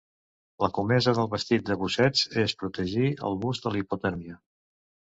[0.63, 4.45] La comesa del vestit de busseig és protegir al bus de la hipotèrmia.